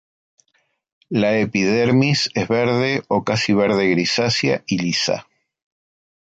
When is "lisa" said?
4.79-5.27